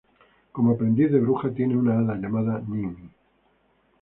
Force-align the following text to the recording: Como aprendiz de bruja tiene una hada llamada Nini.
Como 0.51 0.71
aprendiz 0.71 1.11
de 1.11 1.19
bruja 1.19 1.53
tiene 1.53 1.77
una 1.77 1.99
hada 1.99 2.15
llamada 2.15 2.59
Nini. 2.67 3.11